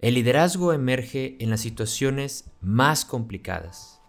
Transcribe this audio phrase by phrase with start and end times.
[0.00, 4.00] El liderazgo emerge en las situaciones más complicadas.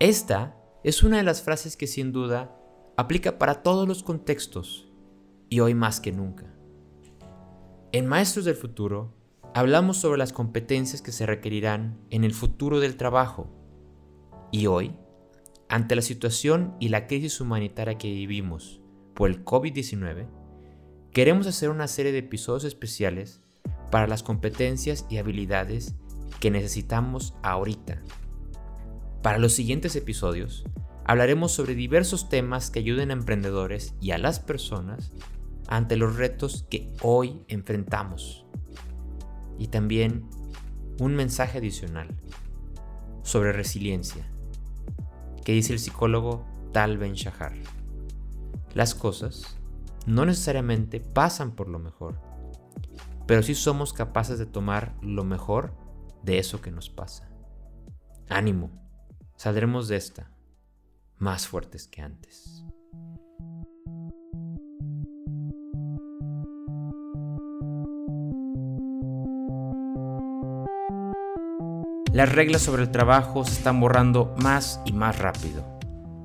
[0.00, 2.54] Esta es una de las frases que sin duda
[2.94, 4.92] aplica para todos los contextos
[5.48, 6.54] y hoy más que nunca.
[7.90, 9.14] En Maestros del Futuro
[9.54, 13.48] hablamos sobre las competencias que se requerirán en el futuro del trabajo
[14.52, 14.94] y hoy,
[15.70, 18.82] ante la situación y la crisis humanitaria que vivimos
[19.14, 20.28] por el COVID-19,
[21.12, 23.42] queremos hacer una serie de episodios especiales
[23.90, 25.94] para las competencias y habilidades
[26.40, 28.02] que necesitamos ahorita.
[29.22, 30.64] Para los siguientes episodios,
[31.04, 35.12] hablaremos sobre diversos temas que ayuden a emprendedores y a las personas
[35.66, 38.46] ante los retos que hoy enfrentamos.
[39.58, 40.28] Y también
[41.00, 42.08] un mensaje adicional
[43.22, 44.26] sobre resiliencia,
[45.44, 47.54] que dice el psicólogo Tal Ben Shahar.
[48.74, 49.58] Las cosas
[50.06, 52.20] no necesariamente pasan por lo mejor,
[53.28, 55.74] pero sí somos capaces de tomar lo mejor
[56.22, 57.28] de eso que nos pasa.
[58.30, 58.70] Ánimo,
[59.36, 60.30] saldremos de esta
[61.18, 62.64] más fuertes que antes.
[72.14, 75.78] Las reglas sobre el trabajo se están borrando más y más rápido.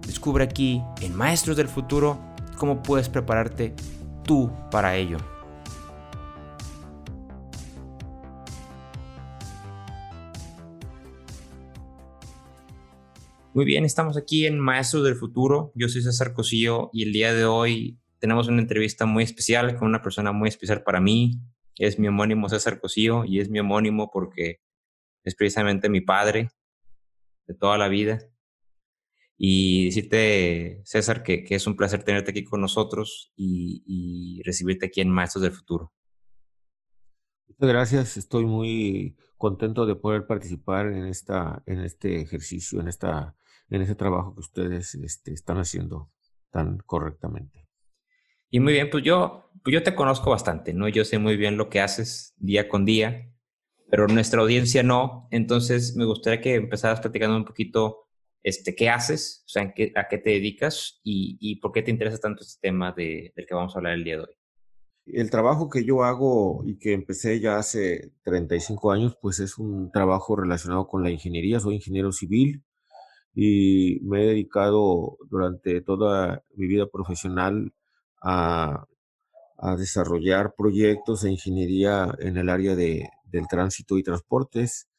[0.07, 2.17] Descubre aquí, en Maestros del Futuro,
[2.57, 3.75] cómo puedes prepararte
[4.23, 5.17] tú para ello.
[13.53, 15.71] Muy bien, estamos aquí en Maestros del Futuro.
[15.75, 19.87] Yo soy César Cosillo y el día de hoy tenemos una entrevista muy especial con
[19.87, 21.39] una persona muy especial para mí.
[21.77, 24.61] Es mi homónimo César Cosillo y es mi homónimo porque
[25.23, 26.49] es precisamente mi padre
[27.45, 28.21] de toda la vida.
[29.37, 35.01] Y decirte, César, que, es un placer tenerte aquí con nosotros y, y recibirte aquí
[35.01, 35.93] en Maestros del Futuro.
[37.49, 43.35] Muchas gracias, estoy muy contento de poder participar en, esta, en este ejercicio, en esta
[43.77, 46.11] en ese trabajo que ustedes este, están haciendo
[46.51, 47.67] tan correctamente.
[48.49, 50.87] Y muy bien, pues yo, pues yo te conozco bastante, ¿no?
[50.87, 53.33] Yo sé muy bien lo que haces día con día,
[53.89, 55.27] pero nuestra audiencia no.
[55.31, 58.03] Entonces me gustaría que empezaras platicando un poquito
[58.43, 61.81] este, qué haces, o sea, en qué, a qué te dedicas y, y, por qué
[61.81, 64.35] te interesa tanto este tema de, del que vamos a hablar el día de hoy.
[65.05, 69.91] El trabajo que yo hago y que empecé ya hace 35 años, pues es un
[69.91, 71.59] trabajo relacionado con la ingeniería.
[71.59, 72.63] Soy ingeniero civil,
[73.33, 77.73] y me he dedicado durante toda mi vida profesional
[78.21, 78.85] a,
[79.77, 84.89] desarrollar proyectos de ingeniería en el área de, del tránsito y transportes.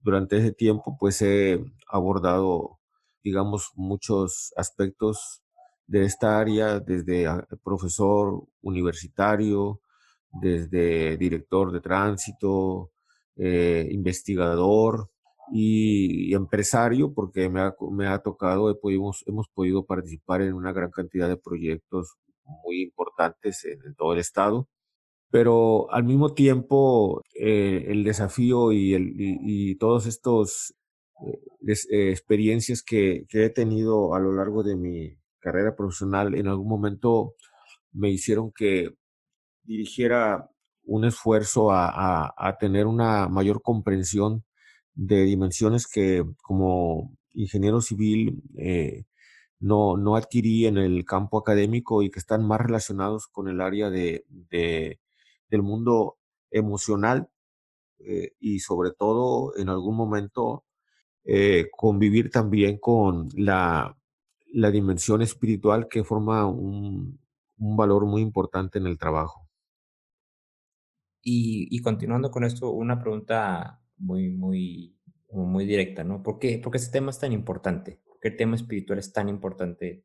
[0.00, 2.80] Durante ese tiempo, pues he abordado,
[3.22, 5.42] digamos, muchos aspectos
[5.86, 7.26] de esta área, desde
[7.62, 9.80] profesor universitario,
[10.32, 12.90] desde director de tránsito,
[13.36, 15.09] eh, investigador,
[15.52, 20.90] y empresario, porque me ha, me ha tocado, hemos, hemos podido participar en una gran
[20.90, 22.16] cantidad de proyectos
[22.64, 24.68] muy importantes en, todo el estado,
[25.30, 30.74] pero al mismo tiempo eh, el desafío y, el, y, todos estos
[31.26, 36.48] eh, eh, experiencias que, que, he tenido a lo largo de mi carrera profesional en
[36.48, 37.34] algún momento
[37.92, 38.90] me hicieron que
[39.64, 40.48] dirigiera
[40.84, 44.44] un esfuerzo a, a, a tener una mayor comprensión
[44.94, 49.04] de dimensiones que como ingeniero civil eh,
[49.60, 53.90] no, no adquirí en el campo académico y que están más relacionados con el área
[53.90, 54.24] de,
[55.48, 56.18] del mundo
[56.50, 57.28] emocional
[57.98, 60.64] eh, y sobre todo en algún momento
[61.24, 63.96] eh, convivir también con la,
[64.52, 67.20] la, dimensión espiritual que forma un,
[67.58, 69.46] un, valor muy importante en el trabajo.
[71.22, 74.96] Y, y continuando con esto, una pregunta muy, muy,
[75.30, 76.22] muy directa, ¿no?
[76.22, 76.60] ¿Por qué?
[76.62, 78.00] Porque este tema es tan importante?
[78.06, 80.04] ¿Por qué el tema espiritual es tan importante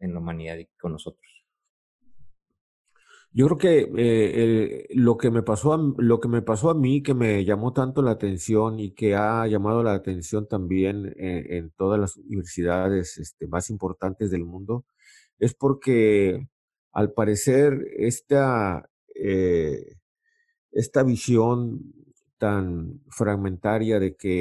[0.00, 1.34] en la humanidad y con nosotros?
[3.36, 7.02] Yo creo que eh, lo que me pasó a, lo que me pasó a mí,
[7.02, 11.70] que me llamó tanto la atención y que ha llamado la atención también eh, en
[11.70, 14.86] todas las universidades este, más importantes del mundo,
[15.40, 16.46] es porque
[16.92, 19.96] al parecer esta, eh,
[20.70, 21.92] esta visión
[22.44, 24.34] tan fragmentaria de que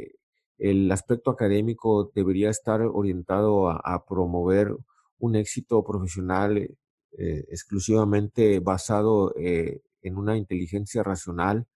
[0.00, 0.14] eh,
[0.58, 4.74] el aspecto académico debería estar orientado a, promover
[5.20, 11.68] un éxito profesional eh, exclusivamente basado eh, en una inteligencia racional,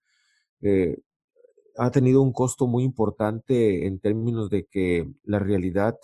[1.77, 5.95] ha tenido un costo muy importante en términos de que la realidad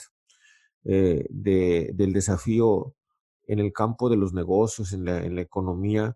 [0.84, 2.94] del desafío
[3.48, 6.16] en el campo de los negocios, en la, en la economía,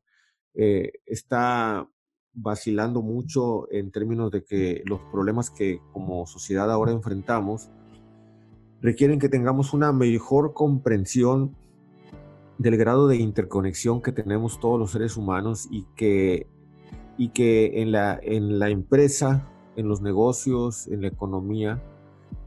[0.54, 1.90] está
[2.38, 7.70] vacilando mucho en términos de que los problemas que como sociedad ahora enfrentamos
[8.80, 11.56] requieren que tengamos una mejor comprensión
[12.60, 16.48] del grado de interconexión que tenemos todos los seres humanos y que,
[17.18, 21.82] y que en, la, en la empresa, en los negocios, en la economía,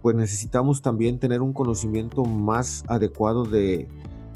[0.02, 3.88] pues necesitamos también tener un conocimiento más adecuado de,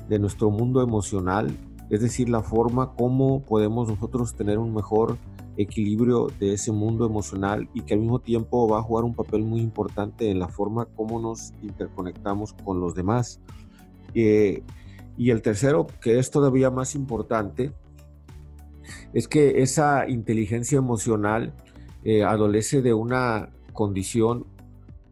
[0.08, 1.56] de nuestro mundo emocional,
[1.90, 5.16] es decir, la forma como podemos nosotros tener un mejor
[5.56, 9.42] equilibrio de ese mundo emocional y que al mismo tiempo va a jugar un papel
[9.42, 13.40] muy importante en la forma como nos interconectamos con los demás.
[14.14, 14.62] Eh,
[15.16, 17.72] y el tercero, que es todavía más importante,
[19.12, 21.54] es que esa inteligencia emocional
[22.04, 24.46] eh, adolece de una condición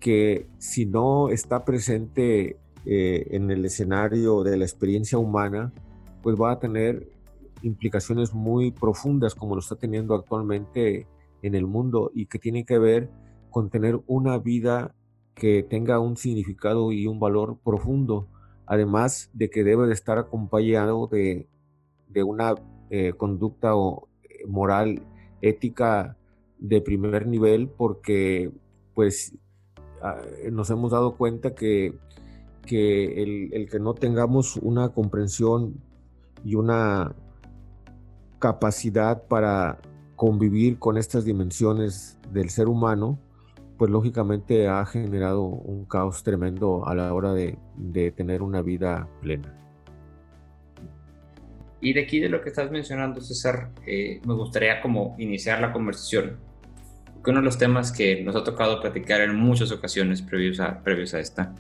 [0.00, 5.72] que si no está presente eh, en el escenario de la experiencia humana,
[6.22, 7.11] pues va a tener
[7.62, 11.06] implicaciones muy profundas como lo está teniendo actualmente
[11.42, 13.10] en el mundo y que tiene que ver
[13.50, 14.94] con tener una vida
[15.34, 18.28] que tenga un significado y un valor profundo,
[18.66, 21.48] además de que debe de estar acompañado de,
[22.08, 22.54] de una
[22.90, 25.02] eh, conducta o, eh, moral,
[25.40, 26.16] ética
[26.58, 28.52] de primer nivel, porque
[28.94, 29.34] pues
[30.02, 30.20] ah,
[30.50, 31.94] nos hemos dado cuenta que
[32.66, 35.74] que el, que no tengamos una comprensión
[36.44, 37.14] y una
[38.42, 39.78] capacidad para
[40.16, 43.20] convivir con estas dimensiones del ser humano,
[43.78, 47.56] pues lógicamente ha generado un caos tremendo a la hora de,
[48.16, 49.54] tener una vida plena.
[51.80, 55.72] Y de aquí de lo que estás mencionando, César, eh, me gustaría como iniciar la
[55.72, 56.38] conversación.
[57.22, 60.82] Que uno de los temas que nos ha tocado platicar en muchas ocasiones previos a,
[60.82, 61.54] previos a esta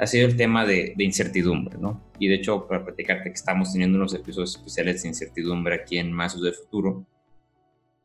[0.00, 2.02] ha sido el tema de, incertidumbre, ¿no?
[2.18, 6.10] Y de hecho, para platicarte que estamos teniendo unos episodios especiales de incertidumbre aquí en
[6.10, 7.06] Mazos del Futuro.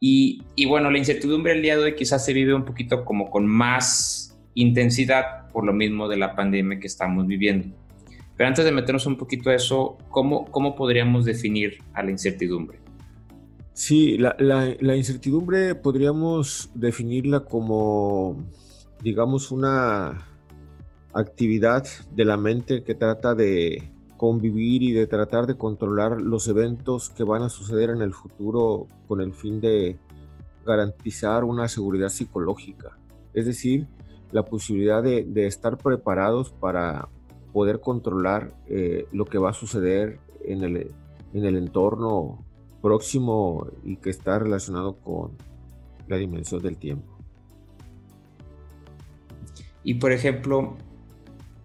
[0.02, 3.32] Y, y, bueno, la incertidumbre el día de hoy quizás se vive un poquito como
[3.32, 7.74] con más intensidad por lo mismo de la pandemia que estamos viviendo.
[8.36, 12.78] Pero antes de meternos un poquito a eso, ¿cómo, cómo podríamos definir a la incertidumbre?
[13.72, 18.46] Sí, la, la, la incertidumbre podríamos definirla como,
[19.02, 20.35] digamos, una
[21.16, 27.10] actividad de la mente que trata de convivir y de tratar de controlar los eventos
[27.10, 29.98] que van a suceder en el futuro con el fin de
[30.66, 32.98] garantizar una seguridad psicológica.
[33.34, 33.88] Es decir,
[34.32, 37.08] la posibilidad de, estar preparados para
[37.54, 40.92] poder controlar eh, lo que va a suceder en el,
[41.34, 42.44] en el entorno
[42.82, 45.32] próximo y que está relacionado con
[46.08, 47.18] la dimensión del tiempo.
[49.84, 50.78] Y por ejemplo,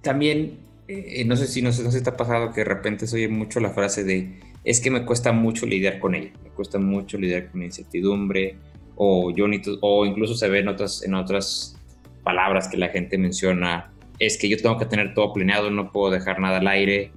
[0.02, 0.58] también,
[0.88, 3.60] eh, no sé si no, sé, te ha pasado que de repente se oye mucho
[3.60, 7.50] la frase de es que me cuesta mucho lidiar con ella, me cuesta mucho lidiar
[7.50, 8.56] con la incertidumbre,
[8.96, 9.46] o, yo
[9.80, 11.76] o incluso se ve en otras, en otras
[12.22, 16.10] palabras que la gente menciona, es que yo tengo que tener todo planeado, no puedo
[16.10, 17.10] dejar nada al aire.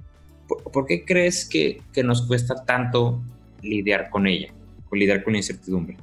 [0.48, 3.22] ¿Por, qué crees que, nos cuesta tanto
[3.62, 4.52] lidiar con ella,
[4.88, 5.98] con lidiar con la incertidumbre?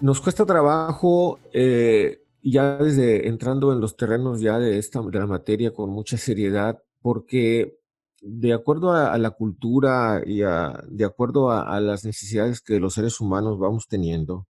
[0.00, 5.26] Nos cuesta trabajo eh, ya desde entrando en los terrenos ya de, esta, de la
[5.26, 7.78] materia con mucha seriedad, porque
[8.20, 13.58] de acuerdo a, la cultura y de acuerdo a, las necesidades que los seres humanos
[13.58, 14.46] vamos teniendo,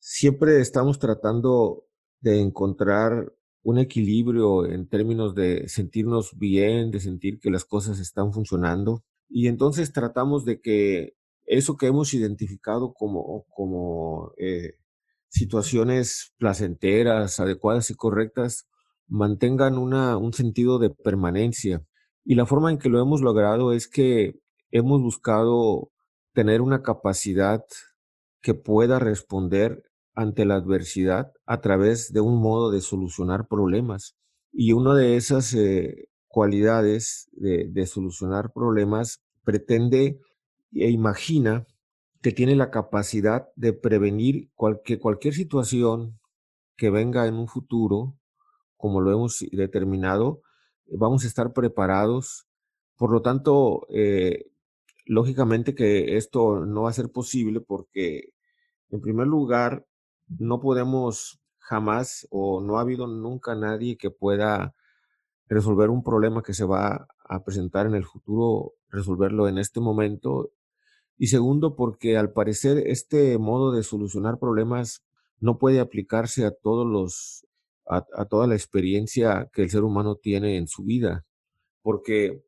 [0.00, 1.84] siempre estamos tratando
[2.20, 8.32] de encontrar un equilibrio en términos de sentirnos bien, de sentir que las cosas están
[8.32, 9.02] funcionando.
[9.28, 14.74] Y entonces tratamos de que eso que hemos identificado como, como eh,
[15.28, 18.66] situaciones placenteras, adecuadas y correctas
[19.08, 21.84] mantengan una, un sentido de permanencia.
[22.24, 24.38] Y la forma en que lo hemos logrado es que
[24.70, 25.90] hemos buscado
[26.32, 27.64] tener una capacidad
[28.42, 29.82] que pueda responder
[30.14, 34.16] ante la adversidad a través de un modo de solucionar problemas.
[34.52, 40.18] Y una de esas eh, cualidades de, de solucionar problemas pretende
[40.72, 41.66] e imagina
[42.22, 46.18] que tiene la capacidad de prevenir cualquier, cualquier situación
[46.76, 48.16] que venga en un futuro,
[48.76, 50.42] como lo hemos determinado,
[50.86, 52.46] vamos a estar preparados.
[52.96, 54.46] Por lo tanto, eh,
[55.04, 58.32] lógicamente que esto no va a ser posible porque,
[58.90, 59.86] en primer lugar,
[60.28, 64.74] no podemos jamás o no ha habido nunca nadie que pueda
[65.48, 70.50] resolver un problema que se va a presentar en el futuro, resolverlo en este momento
[71.18, 75.02] y segundo, porque al parecer este modo de solucionar problemas
[75.40, 77.46] no puede aplicarse a todos los,
[77.86, 81.24] a, toda la experiencia que el ser humano tiene en su vida.
[81.82, 82.42] Porque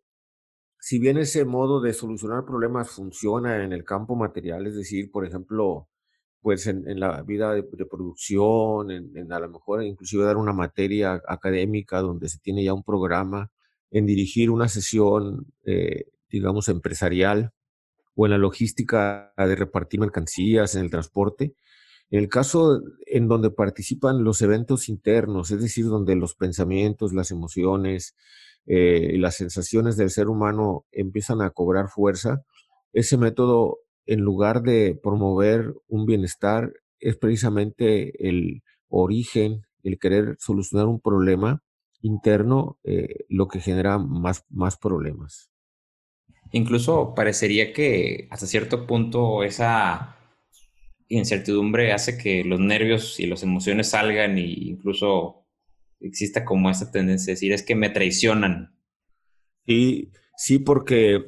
[0.80, 5.26] si bien ese modo de solucionar problemas funciona en el campo material, es decir, por
[5.26, 5.88] ejemplo,
[6.40, 12.00] pues en, la vida de, producción, en, a lo mejor inclusive dar una materia académica
[12.00, 13.50] donde se tiene ya un programa,
[13.90, 17.52] en dirigir una sesión, eh, digamos, empresarial
[18.18, 21.54] o en la logística de repartir mercancías, en el transporte.
[22.10, 27.30] En el caso en donde participan los eventos internos, es decir, donde los pensamientos, las
[27.30, 28.16] emociones
[28.66, 32.42] eh, y las sensaciones del ser humano empiezan a cobrar fuerza,
[32.92, 40.88] ese método en lugar de promover un bienestar, es precisamente el origen, el querer solucionar
[40.88, 41.62] un problema
[42.00, 45.52] interno, eh, lo que genera más, más problemas.
[46.52, 50.16] Incluso parecería que hasta cierto punto esa
[51.08, 55.46] incertidumbre hace que los nervios y las emociones salgan e incluso
[56.00, 58.74] exista como esa tendencia de decir es que me traicionan.
[59.66, 61.26] Sí, sí, porque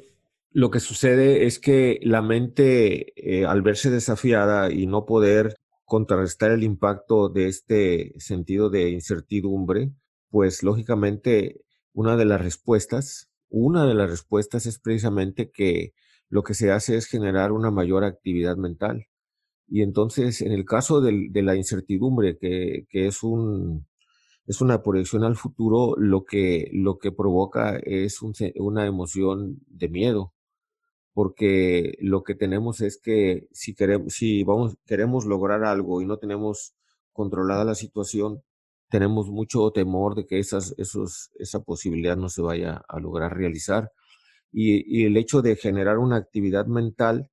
[0.51, 6.51] lo que sucede es que la mente, eh, al verse desafiada y no poder contrarrestar
[6.51, 9.91] el impacto de este sentido de incertidumbre,
[10.29, 11.61] pues lógicamente
[11.93, 15.93] una de las respuestas, una de las respuestas es precisamente que
[16.29, 19.07] lo que se hace es generar una mayor actividad mental.
[19.67, 23.87] Y entonces, en el caso de la incertidumbre, que, es, un,
[24.45, 28.19] es una proyección al futuro, lo que, lo que provoca es
[28.55, 30.33] una emoción de miedo,
[31.13, 36.17] porque lo que tenemos es que si queremos, si vamos, queremos lograr algo y no
[36.17, 36.73] tenemos
[37.11, 38.43] controlada la situación,
[38.91, 43.91] tenemos mucho temor de que esas, esos, esa posibilidad no se vaya a lograr realizar.
[44.51, 47.29] Y, el hecho de generar una actividad mental,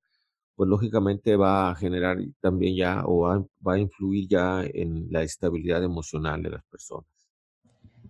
[0.55, 5.21] pues lógicamente va a generar también ya o va, va, a influir ya en la
[5.21, 7.09] estabilidad emocional de las personas.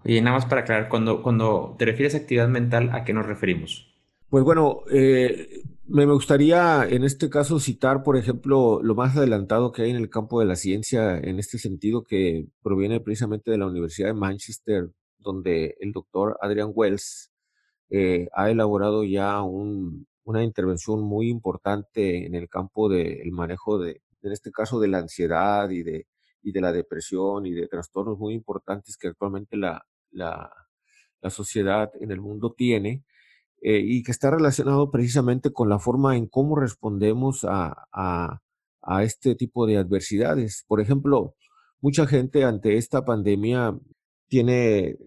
[0.05, 3.25] Oye, nada más para aclarar, cuando, cuando te refieres a actividad mental, ¿a qué nos
[3.25, 3.91] referimos?
[4.29, 9.83] Pues bueno, eh, me gustaría en este caso citar, por ejemplo, lo más adelantado que
[9.83, 13.67] hay en el campo de la ciencia en este sentido, que proviene precisamente de la
[13.67, 17.31] Universidad de Manchester, donde el doctor Adrian Wells
[17.89, 24.31] eh, ha elaborado ya una intervención muy importante en el campo del manejo de, en
[24.31, 26.07] este caso, de la ansiedad y de,
[26.43, 32.11] y de la depresión y de trastornos muy importantes que actualmente la, la sociedad en
[32.11, 33.03] el mundo tiene
[33.61, 38.39] eh, y que está relacionado precisamente con la forma en cómo respondemos a, a,
[39.03, 40.65] este tipo de adversidades.
[40.67, 41.35] Por ejemplo,
[41.81, 43.77] mucha gente ante esta pandemia
[44.27, 44.97] tiene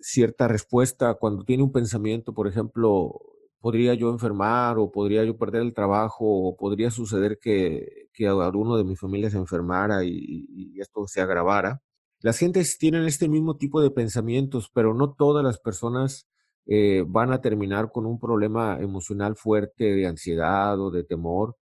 [0.00, 3.20] cierta respuesta cuando tiene un pensamiento, por ejemplo,
[3.60, 8.76] podría yo enfermar o podría yo perder el trabajo o podría suceder que, que alguno
[8.76, 11.82] de mi familia se enfermara y esto se agravara.
[12.20, 16.28] Las gentes tienen este mismo tipo de pensamientos, pero no todas las personas
[16.68, 21.56] eh, van a terminar con un problema emocional fuerte de ansiedad o de temor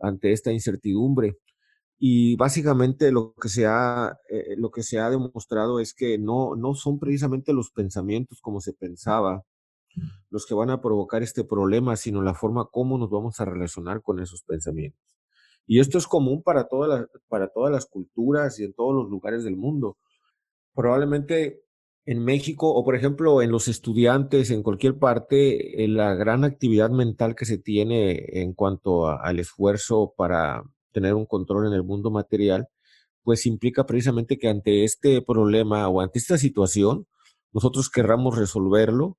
[0.00, 1.36] ante esta incertidumbre.
[1.98, 6.56] Y básicamente lo que se ha, eh, lo que se ha demostrado es que no,
[6.56, 9.44] no son precisamente los pensamientos como se pensaba
[10.30, 14.02] los que van a provocar este problema, sino la forma como nos vamos a relacionar
[14.02, 15.00] con esos pensamientos.
[15.66, 19.44] Y esto es común para, todas para todas las culturas y en todos los lugares
[19.44, 19.98] del mundo.
[20.74, 21.65] Probablemente
[22.06, 26.90] en México o, por ejemplo, en los estudiantes, en cualquier parte, eh, la gran actividad
[26.90, 32.10] mental que se tiene en cuanto al esfuerzo para tener un control en el mundo
[32.10, 32.68] material,
[33.24, 37.06] pues implica precisamente que ante este problema o ante esta situación,
[37.52, 39.18] nosotros querramos resolverlo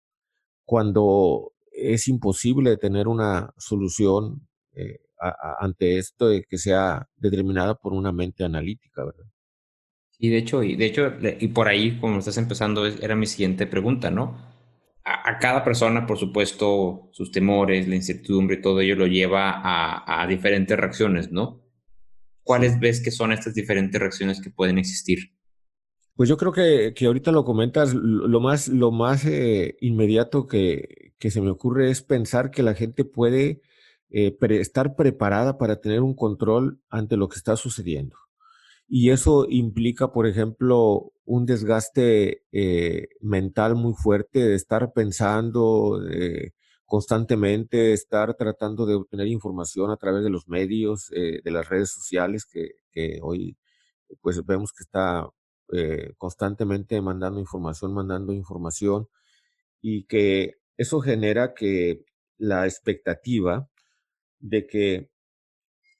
[0.65, 4.99] cuando es imposible tener una solución eh,
[5.59, 9.25] ante esto que sea determinada por una mente analítica, ¿verdad?
[10.19, 13.67] Y de hecho, y de hecho, y por ahí, como estás empezando, era mi siguiente
[13.67, 14.37] pregunta, ¿no?
[15.03, 20.21] A, cada persona, por supuesto, sus temores, la incertidumbre y todo ello lo lleva a,
[20.21, 21.61] a diferentes reacciones, ¿no?
[22.43, 25.37] ¿Cuáles ves que son estas diferentes reacciones que pueden existir?
[26.17, 31.13] Pues yo creo que, que ahorita lo comentas, lo más, lo más eh, inmediato que,
[31.19, 33.61] que, se me ocurre es pensar que la gente puede
[34.09, 38.17] eh, estar preparada para tener un control ante lo que está sucediendo.
[38.87, 46.53] Y eso implica, por ejemplo, un desgaste eh, mental muy fuerte de estar pensando eh,
[46.85, 51.91] constantemente, estar tratando de obtener información a través de los medios, eh, de las redes
[51.91, 53.57] sociales, que, que, hoy
[54.21, 55.27] pues vemos que está
[56.17, 59.09] constantemente mandando información, mandando información,
[59.81, 62.05] y que eso genera que
[62.37, 63.69] la expectativa
[64.39, 65.09] de que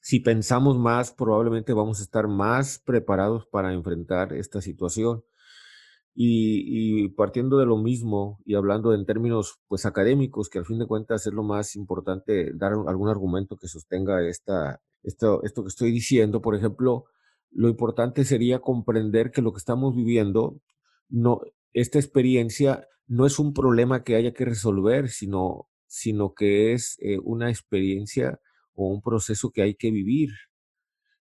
[0.07, 5.25] si pensamos más, probablemente vamos a estar más preparados para enfrentar esta situación.
[6.15, 10.87] Y, partiendo de lo mismo y hablando en términos pues académicos, que al fin de
[10.87, 15.91] cuentas es lo más importante, dar algún argumento que sostenga esta, esto, esto que estoy
[15.91, 17.03] diciendo, por ejemplo,
[17.51, 20.61] lo importante sería comprender que lo que estamos viviendo,
[21.09, 21.41] no,
[21.73, 27.19] esta experiencia no es un problema que haya que resolver, sino, sino que es eh,
[27.21, 28.39] una experiencia
[28.77, 30.29] o un proceso que hay que vivir.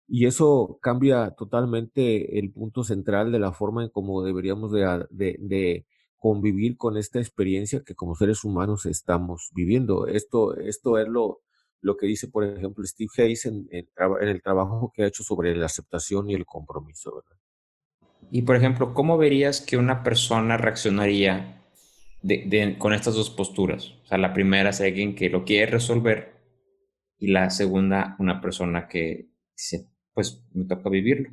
[0.06, 5.86] Y eso cambia totalmente el punto central de la forma en cómo deberíamos de, de,
[6.18, 10.06] convivir con esta experiencia que como seres humanos estamos viviendo.
[10.06, 11.40] Esto, esto es lo,
[11.80, 15.66] lo que dice, por ejemplo, Steve Hayes en, el trabajo que ha hecho sobre la
[15.66, 17.24] aceptación y el compromiso.
[18.30, 21.62] Y, por ejemplo, ¿cómo verías que una persona reaccionaría
[22.78, 23.94] con estas dos posturas?
[24.04, 26.35] O sea, la primera es alguien que lo quiere resolver
[27.18, 31.30] y la segunda, una persona que dice, pues me toca vivirlo.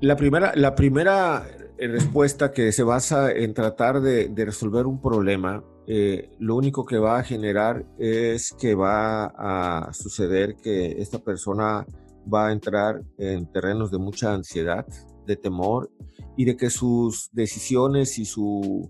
[0.00, 1.46] La primera, la primera
[1.78, 6.98] respuesta que se basa en tratar de, de resolver un problema eh, lo único que
[6.98, 11.86] va a generar es que va a suceder que esta persona
[12.32, 14.86] va a entrar en terrenos de mucha ansiedad,
[15.26, 15.90] de temor
[16.36, 18.86] y de que sus decisiones y su,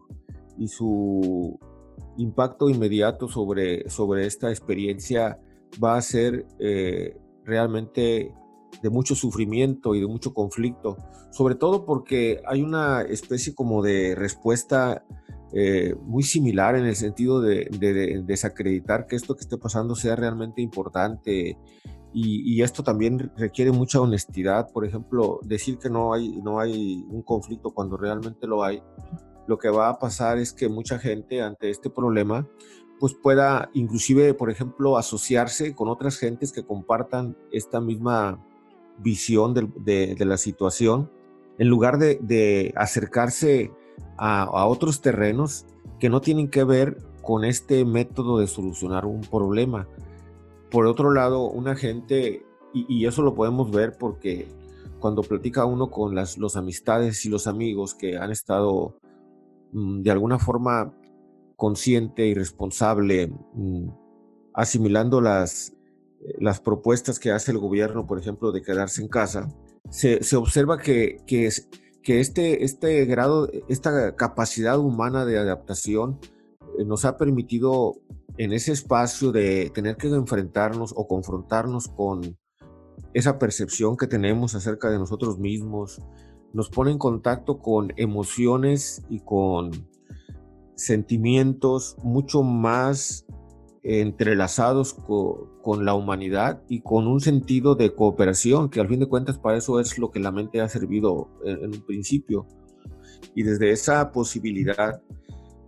[0.59, 1.57] y su
[2.17, 5.39] impacto inmediato sobre, sobre esta experiencia
[5.83, 8.35] va a ser eh, realmente
[8.83, 10.97] de mucho sufrimiento y de mucho conflicto,
[11.31, 15.05] sobre todo porque hay una especie como de respuesta
[15.53, 17.69] eh, muy similar en el sentido de,
[18.25, 21.59] desacreditar que esto que esté pasando sea realmente importante.
[22.15, 24.73] Y, esto también requiere mucha honestidad.
[24.73, 28.83] Por ejemplo, decir que no hay, no hay un conflicto cuando realmente lo hay,
[29.47, 32.49] lo que va a pasar es que mucha gente ante este problema
[32.99, 38.45] pues pueda inclusive, por ejemplo, asociarse con otras gentes que compartan esta misma
[38.99, 41.11] visión de, la situación,
[41.59, 43.71] en lugar de acercarse
[44.17, 45.67] a, otros terrenos
[45.99, 49.89] que no tienen que ver con este método de solucionar un problema.
[50.71, 54.49] Por otro lado, una gente, y, eso lo podemos ver porque
[55.01, 58.97] cuando platica uno con las los amistades y los amigos que han estado
[59.73, 60.93] mm, de alguna forma
[61.59, 63.89] consciente y responsable mm,
[64.55, 65.75] asimilando las,
[66.39, 69.53] las propuestas que hace el gobierno, por ejemplo, de quedarse en casa,
[69.91, 71.69] se, se observa que, que es,
[72.01, 76.21] que este, este grado, esta capacidad humana de adaptación
[76.79, 77.97] eh, nos ha permitido
[78.37, 82.39] en ese espacio de tener que enfrentarnos o confrontarnos con
[83.15, 86.01] esa percepción que tenemos acerca de nosotros mismos,
[86.53, 89.73] nos pone en contacto con emociones y con
[90.79, 93.27] sentimientos mucho más
[93.83, 99.39] entrelazados con la humanidad y con un sentido de cooperación, que al fin de cuentas
[99.39, 102.47] para eso es lo que la mente ha servido en, un principio.
[103.35, 105.03] Y desde esa posibilidad,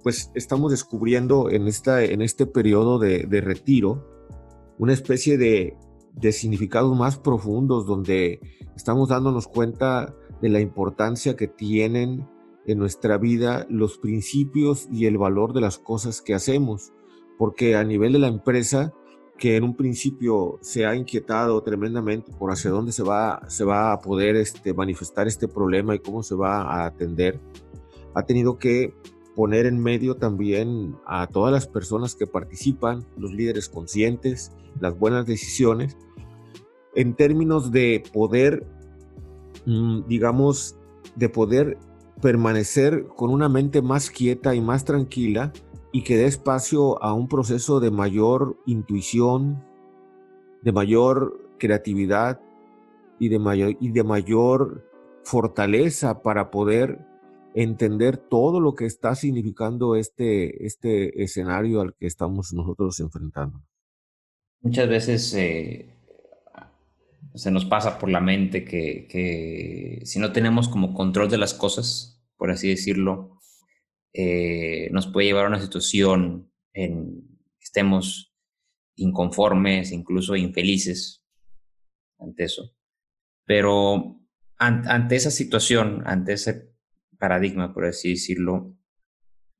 [0.03, 4.07] pues estamos descubriendo en, esta, en este periodo de, retiro
[4.79, 5.77] una especie de,
[6.14, 8.40] de significados más profundos donde
[8.77, 12.27] estamos dándonos cuenta de la importancia que tienen
[12.66, 16.92] en nuestra vida los principios y el valor de las cosas que hacemos
[17.40, 18.92] porque a nivel de la empresa,
[19.38, 23.94] que en un principio se ha inquietado tremendamente por hacia dónde se va, se va
[23.94, 27.40] a poder este, manifestar este problema y cómo se va a atender,
[28.14, 28.92] ha tenido que
[29.35, 35.25] poner en medio también a todas las personas que participan, los líderes conscientes, las buenas
[35.25, 35.96] decisiones,
[36.94, 38.66] en términos de poder,
[39.64, 40.77] mm, digamos,
[41.16, 41.79] de poder
[42.21, 45.53] permanecer con una mente más quieta y más tranquila
[45.93, 49.65] y que dé espacio a un proceso de mayor intuición,
[50.63, 52.41] de mayor creatividad
[53.19, 54.89] y de mayor, y de mayor
[55.25, 57.07] fortaleza para poder
[57.55, 63.61] entender todo lo que está significando este, este escenario al que estamos nosotros enfrentando.
[64.63, 65.97] Muchas veces eh,
[67.35, 71.55] se nos pasa por la mente que, que si no tenemos como control de las
[71.55, 73.38] cosas, por así decirlo,
[74.12, 77.23] eh, nos puede llevar a una situación en
[77.59, 78.35] que estemos
[78.97, 81.25] inconformes, incluso infelices
[82.19, 82.75] ante eso.
[83.45, 84.21] Pero
[84.59, 86.71] ante esa situación, ante ese
[87.19, 88.77] paradigma, por así decirlo,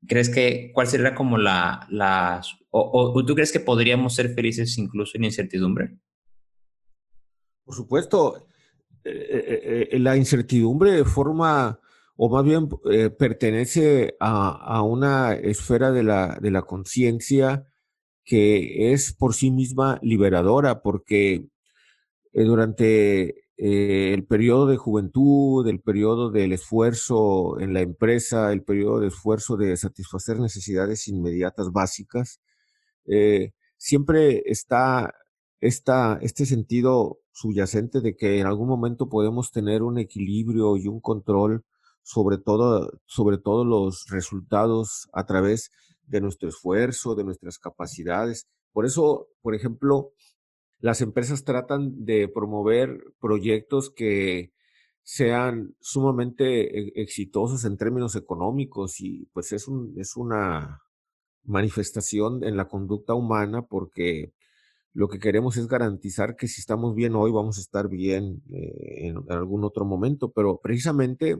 [0.07, 5.17] ¿crees que cuál sería como la, la o, tú crees que podríamos ser felices incluso
[5.17, 5.97] en incertidumbre?
[7.63, 8.47] Por supuesto,
[9.03, 11.79] eh, eh, la incertidumbre forma
[12.23, 17.65] o más bien eh, pertenece a, una esfera de la, de la conciencia
[18.23, 21.47] que es por sí misma liberadora, porque
[22.31, 28.61] eh, durante eh, el periodo de juventud, el periodo del esfuerzo en la empresa, el
[28.61, 32.39] periodo de esfuerzo de satisfacer necesidades inmediatas básicas,
[33.77, 35.11] siempre está
[35.59, 41.63] este sentido subyacente de que en algún momento podemos tener un equilibrio y un control
[42.03, 45.71] sobre todo, sobre todos los resultados a través
[46.07, 48.47] de nuestro esfuerzo, de nuestras capacidades.
[48.73, 50.11] Por eso, por ejemplo,
[50.79, 54.51] las empresas tratan de promover proyectos que
[55.03, 60.81] sean sumamente e, exitosos en términos económicos y pues es, un, es una
[61.43, 64.33] manifestación en la conducta humana porque
[64.93, 69.07] lo que queremos es garantizar que si estamos bien hoy vamos a estar bien eh,
[69.07, 71.37] en, algún otro momento, pero precisamente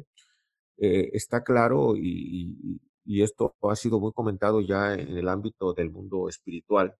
[0.77, 5.91] eh, está claro y, y esto ha sido muy comentado ya en el ámbito del
[5.91, 6.95] mundo espiritual,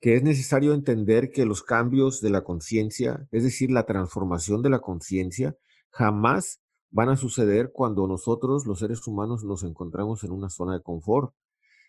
[0.00, 4.70] que es necesario entender que los cambios de la conciencia, es decir, la transformación de
[4.70, 5.56] la conciencia,
[5.90, 10.82] jamás van a suceder cuando nosotros, los seres humanos, nos encontramos en una zona de
[10.82, 11.34] confort,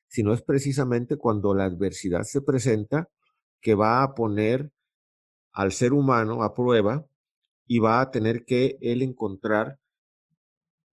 [0.07, 3.09] sino es precisamente cuando la adversidad se presenta
[3.61, 4.71] que va a poner
[5.51, 7.05] al ser humano a prueba
[7.65, 9.79] y va a tener que él encontrar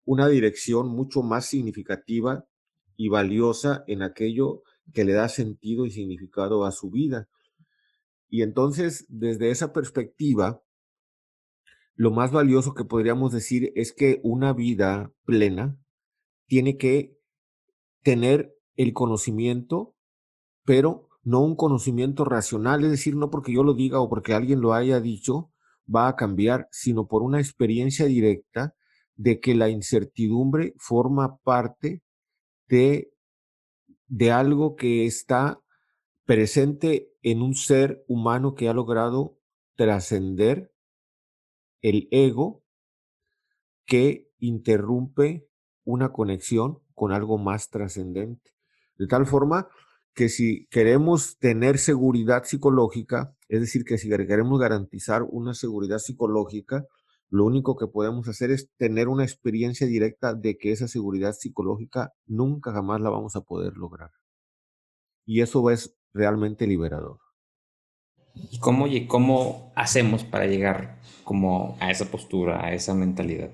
[0.05, 2.45] una dirección mucho más significativa
[2.97, 7.29] y valiosa en aquello que le da sentido y significado a su vida.
[8.29, 10.63] Y entonces, desde esa perspectiva,
[11.95, 15.79] lo más valioso que podríamos decir es que una vida plena
[16.47, 17.17] tiene que
[18.03, 19.95] tener el conocimiento,
[20.65, 24.61] pero no un conocimiento racional, es decir, no porque yo lo diga o porque alguien
[24.61, 25.51] lo haya dicho,
[25.93, 28.75] va a cambiar, sino por una experiencia directa
[29.17, 32.03] de que la incertidumbre forma parte
[32.69, 33.13] de,
[34.07, 35.61] de algo que está
[36.25, 39.39] presente en un ser humano que ha logrado
[39.77, 40.73] trascender
[41.81, 42.63] el ego
[43.87, 45.49] que interrumpe
[45.85, 48.53] una conexión con algo más trascendente.
[48.99, 49.69] De tal forma
[50.15, 56.87] que si queremos tener seguridad psicológica, es decir, que si queremos garantizar una seguridad psicológica,
[57.31, 62.13] lo único que podemos hacer es tener una experiencia directa de que esa seguridad psicológica
[62.27, 64.11] nunca jamás la vamos a poder lograr.
[65.27, 67.19] Y eso es realmente liberador.
[68.35, 73.51] ¿Y cómo, cómo hacemos para llegar como a esa postura, a esa mentalidad?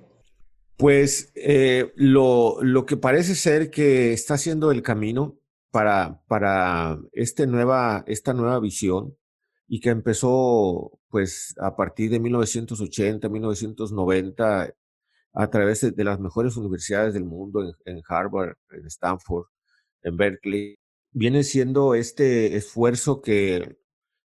[0.81, 5.39] Pues eh, lo, lo, que parece ser que está haciendo el camino
[5.71, 9.15] para, para este nueva, esta nueva visión
[9.69, 14.75] y que empezó pues a partir de 1980, 1990
[15.35, 19.47] a través de, las mejores universidades del mundo, en, Harvard, en Stanford,
[20.03, 20.79] en Berkeley,
[21.13, 23.77] viene siendo este esfuerzo que,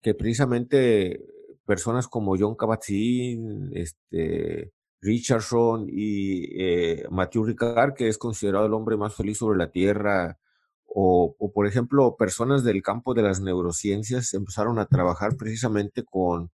[0.02, 1.24] que precisamente
[1.64, 4.72] personas como John Kabat-Zinn, este,
[5.04, 10.38] Richardson y eh, Matthew Ricard, que es considerado el hombre más feliz sobre la Tierra,
[10.96, 16.52] o, por ejemplo, personas del campo de las neurociencias empezaron a trabajar precisamente con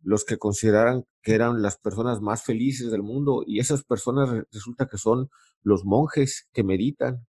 [0.00, 4.86] los que consideraran que eran las personas más felices del mundo y esas personas resulta
[4.86, 5.28] que son
[5.62, 7.26] los monjes que meditan.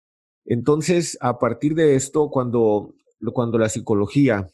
[0.44, 2.94] Entonces, a partir de esto, cuando,
[3.32, 4.46] cuando la psicología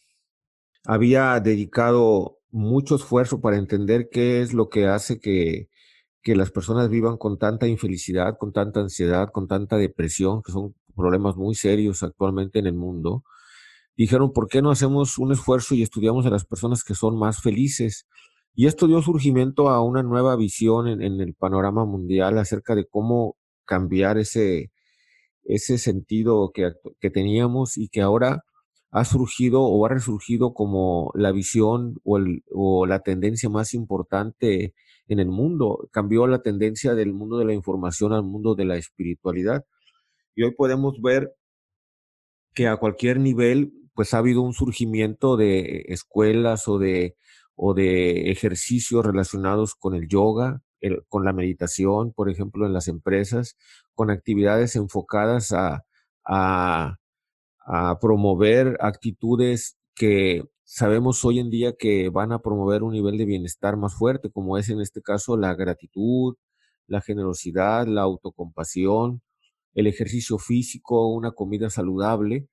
[0.85, 5.69] había dedicado mucho esfuerzo para entender qué es lo que hace que,
[6.23, 10.75] que las personas vivan con tanta infelicidad, con tanta ansiedad, con tanta depresión, que son
[10.95, 13.23] problemas muy serios actualmente en el mundo,
[13.97, 17.41] dijeron, ¿por qué no hacemos un esfuerzo y estudiamos a las personas que son más
[17.41, 18.07] felices?
[18.55, 23.37] Y esto dio surgimiento a una nueva visión en, el panorama mundial acerca de cómo
[23.65, 24.73] cambiar ese,
[25.45, 28.45] ese sentido que, que teníamos y que ahora
[28.91, 32.19] ha surgido o ha resurgido como la visión o,
[32.53, 34.75] o, la tendencia más importante
[35.09, 35.89] en el mundo.
[35.91, 39.65] Cambió la tendencia del mundo de la información al mundo de la espiritualidad.
[40.35, 41.35] Y hoy podemos ver
[42.55, 47.17] que a cualquier nivel, pues ha habido un surgimiento de escuelas o de,
[47.57, 50.63] o de ejercicios relacionados con el yoga,
[51.09, 53.57] con la meditación, por ejemplo, en las empresas,
[53.95, 55.85] con actividades enfocadas a,
[56.25, 56.97] a,
[57.67, 63.25] a promover actitudes que sabemos hoy en día que van a promover un nivel de
[63.25, 66.37] bienestar más fuerte, como es en este caso la gratitud,
[66.87, 69.23] la generosidad, la autocompasión,
[69.73, 72.49] el ejercicio físico, una comida saludable.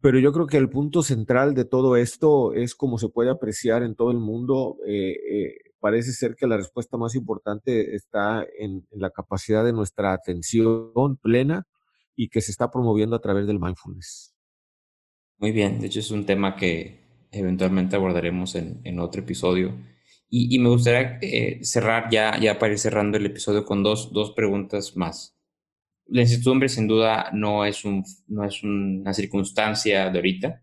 [0.00, 3.82] Pero yo creo que el punto central de todo esto es como se puede apreciar
[3.82, 4.76] en todo el mundo.
[4.86, 10.12] Eh, eh, parece ser que la respuesta más importante está en, la capacidad de nuestra
[10.12, 11.66] atención plena
[12.14, 14.32] y que se está promoviendo a través del mindfulness.
[15.38, 17.01] Muy bien, de hecho es un tema que
[17.32, 19.74] eventualmente abordaremos en, otro episodio.
[20.28, 24.32] Y, me gustaría eh, cerrar ya, ya para ir cerrando el episodio con dos, dos
[24.32, 25.36] preguntas más
[26.12, 30.62] la incertidumbre sin duda no es, un, no es una circunstancia de ahorita,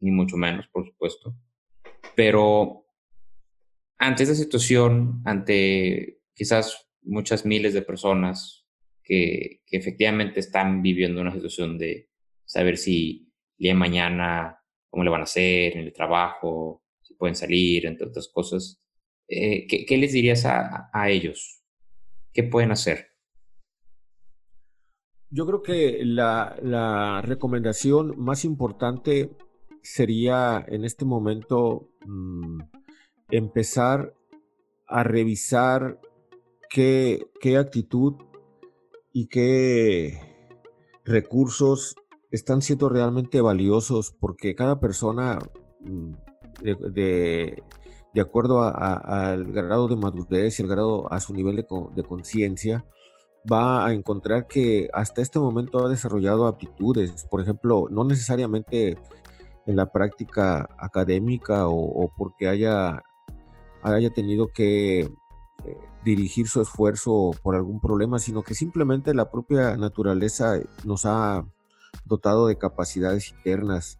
[0.00, 1.34] ni mucho menos, por supuesto.
[2.14, 2.86] Pero
[3.98, 8.66] ante esta situación, ante quizás muchas miles de personas
[9.02, 12.10] que, que efectivamente están viviendo una situación de
[12.44, 14.58] saber si el día de mañana,
[14.90, 18.80] cómo le van a hacer en el trabajo, si pueden salir, entre otras cosas,
[19.28, 21.62] eh, ¿qué, ¿qué, les dirías a, ellos?
[22.32, 23.08] ¿Qué pueden hacer?
[25.30, 29.30] Yo creo que la, recomendación más importante
[29.82, 32.60] sería en este momento mmm,
[33.30, 34.14] empezar
[34.86, 36.00] a revisar
[36.70, 38.14] qué, qué, actitud
[39.12, 40.18] y qué
[41.04, 41.94] recursos
[42.30, 45.38] están siendo realmente valiosos porque cada persona
[45.80, 46.12] mm,
[46.62, 47.62] de,
[48.12, 52.84] de, acuerdo al grado de madurez y el grado a su nivel de, de conciencia,
[53.50, 58.98] va a encontrar que hasta este momento ha desarrollado aptitudes, por ejemplo, no necesariamente
[59.66, 63.04] en la práctica académica o, o porque haya,
[63.82, 65.10] haya tenido que eh,
[66.04, 71.44] dirigir su esfuerzo por algún problema, sino que simplemente la propia naturaleza nos ha
[72.04, 73.98] dotado de capacidades internas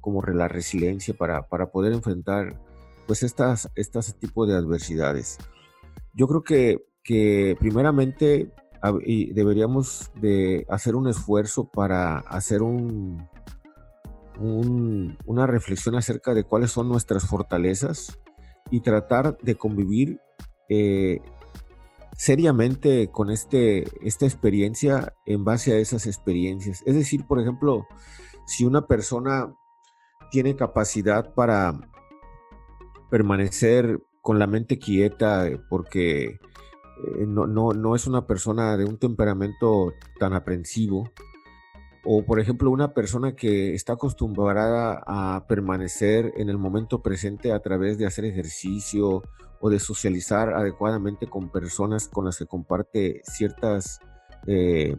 [0.00, 2.60] como la resiliencia para, para poder enfrentar
[3.06, 5.38] pues estas, estas tipos de adversidades.
[6.14, 8.52] Yo creo que, que primeramente
[9.32, 13.28] deberíamos de hacer un esfuerzo para hacer un,
[14.38, 18.18] una reflexión acerca de cuáles son nuestras fortalezas
[18.70, 20.20] y tratar de convivir
[20.68, 21.20] eh,
[22.16, 26.82] seriamente con este, esta experiencia en base a esas experiencias.
[26.86, 27.86] Es decir, por ejemplo,
[28.46, 29.54] si una persona
[30.30, 31.78] tiene capacidad para
[33.10, 36.38] permanecer con la mente quieta porque eh,
[37.26, 41.10] no, no, no, es una persona de un temperamento tan aprensivo.
[42.04, 47.60] O por ejemplo, una persona que está acostumbrada a permanecer en el momento presente a
[47.60, 49.22] través de hacer ejercicio
[49.60, 54.00] o de socializar adecuadamente con personas con las que comparte ciertas
[54.46, 54.96] eh,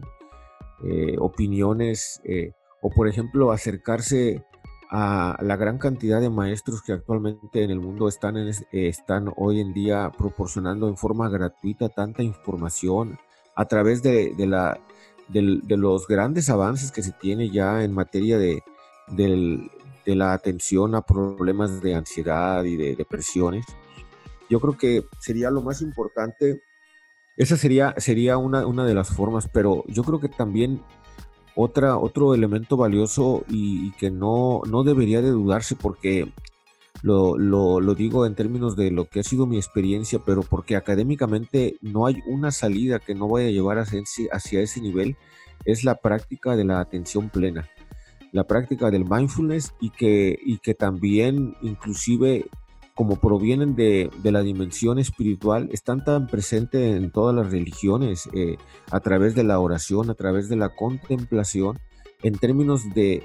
[0.84, 2.20] eh, opiniones.
[2.24, 4.44] Eh, o por ejemplo, acercarse
[4.90, 9.60] a la gran cantidad de maestros que actualmente en el mundo están, en, están hoy
[9.60, 13.18] en día proporcionando en forma gratuita tanta información
[13.54, 14.80] a través de, de la,
[15.28, 18.62] de, los grandes avances que se tiene ya en materia de,
[19.08, 23.66] de la atención a problemas de ansiedad y de depresiones.
[24.48, 26.62] Yo creo que sería lo más importante,
[27.36, 30.82] esa sería, sería una, una de las formas, pero yo creo que también
[31.54, 36.32] otra, otro elemento valioso y, que no, no debería de dudarse porque
[37.02, 40.76] lo, lo, lo, digo en términos de lo que ha sido mi experiencia, pero porque
[40.76, 45.16] académicamente no hay una salida que no vaya a llevar hacia, hacia ese nivel,
[45.64, 47.68] es la práctica de la atención plena,
[48.30, 52.46] la práctica del mindfulness y que, y que también inclusive
[52.98, 58.56] como provienen de, de, la dimensión espiritual, están tan presentes en todas las religiones, eh,
[58.90, 61.78] a través de la oración, a través de la contemplación,
[62.24, 63.22] en términos de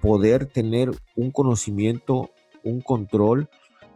[0.00, 2.30] poder tener un conocimiento,
[2.62, 3.48] un control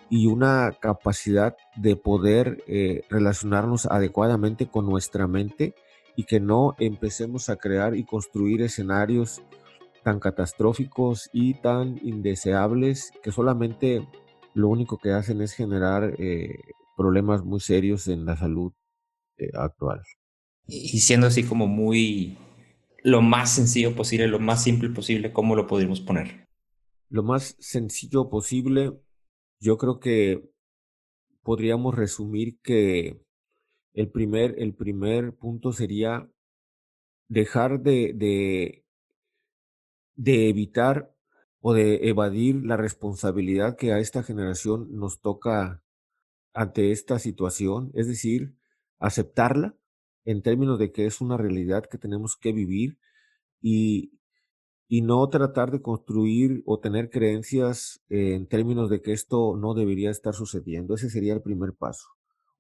[0.09, 5.77] y una capacidad de poder eh, relacionarnos adecuadamente con nuestra mente
[6.16, 9.43] y que no empecemos a crear y construir escenarios
[10.03, 14.09] tan catastróficos y tan indeseables que solamente
[14.55, 16.59] lo único que hacen es generar eh,
[16.97, 18.73] problemas muy serios en la salud
[19.39, 20.03] eh, actual.
[20.67, 22.39] Y siendo así como muy
[23.03, 26.47] lo más sencillo posible, lo más simple posible, ¿cómo lo podríamos poner?
[27.09, 28.93] Lo más sencillo posible,
[29.59, 30.45] yo creo que
[31.43, 33.21] podríamos resumir que
[33.95, 36.29] el primer, el primer punto sería
[37.29, 38.85] dejar de, de,
[40.15, 41.13] de evitar
[41.61, 45.83] o de evadir la responsabilidad que a esta generación nos toca
[46.55, 48.57] ante esta situación, es decir,
[48.99, 49.77] aceptarla
[50.25, 52.99] en términos de que es una realidad que tenemos que vivir
[53.61, 54.12] y,
[54.88, 60.11] y no tratar de construir o tener creencias en términos de que esto no debería
[60.11, 60.94] estar sucediendo.
[60.94, 62.09] Ese sería el primer paso.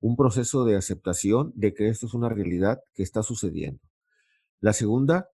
[0.00, 3.82] Un proceso de aceptación de que esto es una realidad que está sucediendo.
[4.60, 5.30] La segunda,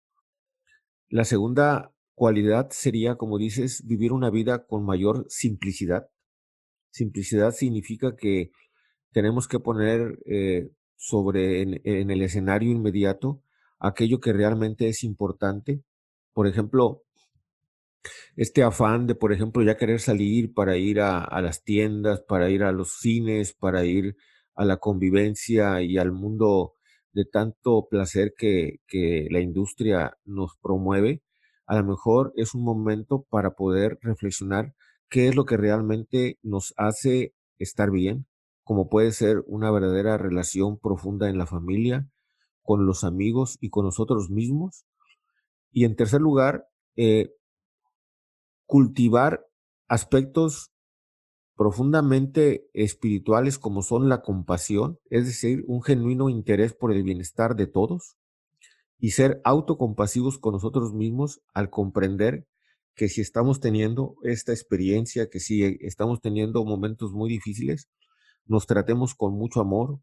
[1.09, 6.09] la segunda cualidad sería, como dices, vivir una vida con mayor simplicidad.
[6.91, 8.51] Simplicidad significa que
[9.11, 13.41] tenemos que poner eh, sobre en, el escenario inmediato
[13.79, 15.83] aquello que realmente es importante.
[16.33, 17.03] Por ejemplo,
[18.35, 22.63] este afán de, por ejemplo, ya querer salir para ir a, las tiendas, para ir
[22.63, 24.15] a los cines, para ir
[24.55, 26.75] a la convivencia y al mundo
[27.11, 28.79] de tanto placer que
[29.29, 31.21] la industria nos promueve,
[31.65, 34.73] a lo mejor es un momento para poder reflexionar
[35.09, 38.25] qué es lo que realmente nos hace estar bien,
[38.63, 42.07] como puede ser una verdadera relación profunda en la familia,
[42.61, 44.85] con los amigos y con nosotros mismos.
[45.71, 47.31] Y en tercer lugar, eh,
[48.65, 49.45] cultivar
[49.87, 50.71] aspectos
[51.55, 57.67] profundamente espirituales como son la compasión, es decir, un genuino interés por el bienestar de
[57.67, 58.15] todos,
[59.03, 62.47] y ser autocompasivos con nosotros mismos al comprender
[62.95, 67.89] que si estamos teniendo esta experiencia, que si estamos teniendo momentos muy difíciles,
[68.45, 69.99] nos tratemos con mucho amor,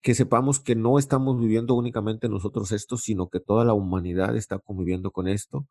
[0.00, 4.60] que sepamos que no estamos viviendo únicamente nosotros esto, sino que toda la humanidad está
[4.60, 5.66] conviviendo con esto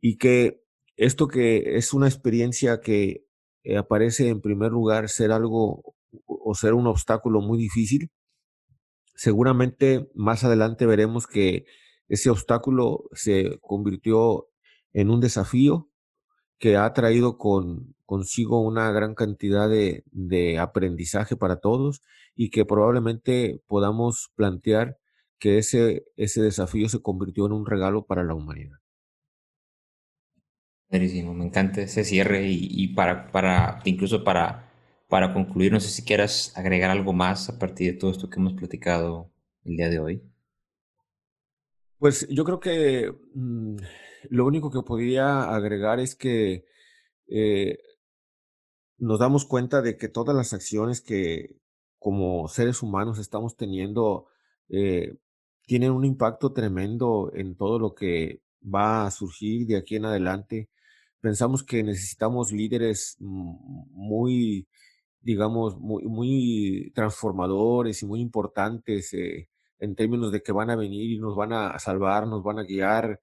[0.00, 0.60] y que
[0.96, 3.24] esto que es una experiencia que
[3.62, 5.94] eh, aparece en primer lugar ser algo
[6.26, 8.10] o ser un obstáculo muy difícil,
[9.18, 11.66] seguramente más adelante veremos que
[12.06, 14.48] ese obstáculo se convirtió
[14.92, 15.90] en un desafío
[16.58, 22.00] que ha traído con, consigo una gran cantidad de, aprendizaje para todos
[22.36, 24.98] y que probablemente podamos plantear
[25.40, 28.78] que ese, ese desafío se convirtió en un regalo para la humanidad.
[30.90, 34.67] me encanta ese cierre y, y, para, para, incluso para,
[35.08, 38.38] para concluir, no sé si quieras agregar algo más a partir de todo esto que
[38.38, 39.30] hemos platicado
[39.64, 40.22] el día de hoy.
[41.98, 43.76] Pues yo creo que mmm,
[44.30, 46.64] lo único que podría agregar es que
[47.26, 47.78] eh,
[48.98, 51.56] nos damos cuenta de que todas las acciones que
[51.98, 54.26] como seres humanos estamos teniendo
[54.68, 55.16] eh,
[55.66, 60.68] tienen un impacto tremendo en todo lo que va a surgir de aquí en adelante.
[61.20, 64.68] Pensamos que necesitamos líderes muy,
[65.20, 71.18] digamos, muy, transformadores y muy importantes eh, en términos de que van a venir y
[71.18, 73.20] nos van a salvar, nos van a guiar,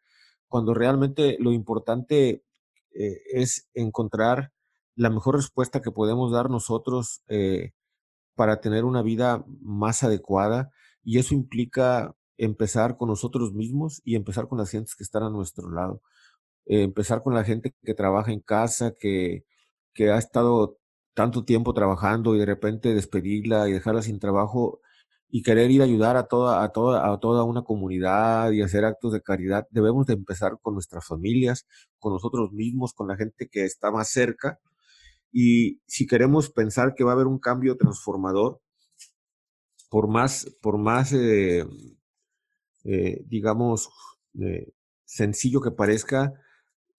[0.48, 2.44] cuando realmente lo importante
[2.94, 4.52] eh, es encontrar
[4.96, 7.74] la mejor respuesta que podemos dar nosotros eh,
[8.36, 10.72] para tener una vida más adecuada
[11.04, 15.30] y eso implica empezar con nosotros mismos y empezar con las gentes que están a
[15.30, 16.02] nuestro lado.
[16.66, 19.46] Empezar con la gente que trabaja en casa, que,
[19.94, 20.78] que ha estado
[21.16, 24.82] tanto tiempo trabajando y de repente despedirla y dejarla sin trabajo
[25.30, 28.86] y querer ir a ayudar a toda, a, toda, a toda una comunidad y hacer
[28.86, 31.66] actos de caridad, debemos de empezar con nuestras familias,
[32.00, 34.60] con nosotros mismos, con la gente que está más cerca.
[35.32, 38.62] Y si queremos pensar que va a haber un cambio transformador,
[39.90, 41.66] por más, por más eh,
[42.86, 43.90] eh, digamos,
[44.40, 44.72] eh,
[45.06, 46.34] sencillo que parezca,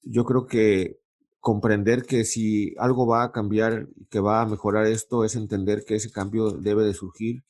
[0.02, 0.98] yo creo que
[1.46, 5.94] comprender que si algo va a cambiar, que va a mejorar esto, es entender que
[5.94, 7.44] ese cambio debe de surgir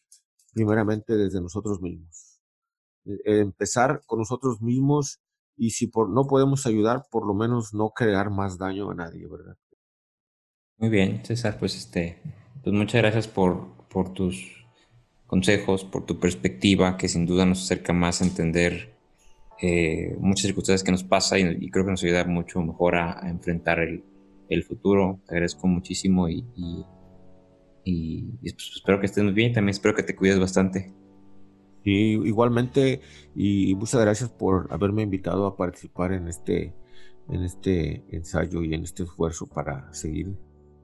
[0.53, 2.43] primeramente desde nosotros mismos.
[3.07, 5.23] E, empezar con nosotros mismos
[5.57, 9.27] y si por, no podemos ayudar, por lo menos no crear más daño a nadie,
[9.27, 9.57] ¿verdad?
[10.77, 12.21] Muy bien, César, pues este,
[12.63, 14.67] pues muchas gracias por, por tus
[15.27, 18.95] consejos, por tu perspectiva, que sin duda nos acerca más a entender
[19.61, 23.81] eh, muchas circunstancias que nos pasa y, creo que nos ayuda mucho mejor a, enfrentar
[23.81, 24.05] el,
[24.49, 25.21] el, futuro.
[25.27, 26.45] Te agradezco muchísimo y
[27.87, 29.53] y, pues, espero que estés muy bien.
[29.53, 30.92] También espero que te cuides bastante.
[31.85, 33.01] Y igualmente,
[33.37, 36.75] y muchas gracias por haberme invitado a participar en este,
[37.29, 40.37] en este ensayo y en este esfuerzo para seguir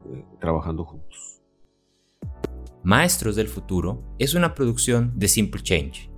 [0.07, 1.43] eh, trabajando juntos.
[2.85, 6.09] Maestros del Futuro es una producción de Simple Change,